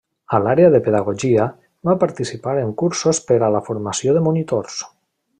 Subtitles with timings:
[0.35, 1.43] A l'àrea de Pedagogia,
[1.89, 4.79] va participar en Cursos per a la Formació de Monitors.